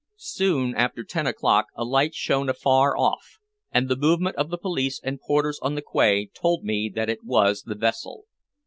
[0.17, 3.37] Soon after ten o'clock a light shone afar off,
[3.71, 7.23] and the movement of the police and porters on the quay told me that it
[7.23, 8.25] was the vessel.